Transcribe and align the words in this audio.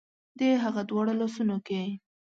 د 0.39 0.41
هغه 0.63 0.81
دواړو 0.89 1.13
لاسونو 1.21 1.55
کې 1.67 1.81